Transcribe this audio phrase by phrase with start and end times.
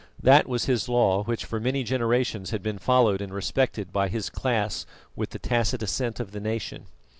[0.23, 4.31] That was his law which for many generations had been followed and respected by his
[4.31, 6.87] class with the tacit assent of the nation.